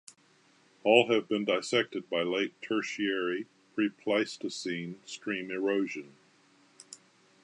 [0.83, 6.13] All have been dissected by late Tertiary, pre-Pleistocene stream erosion.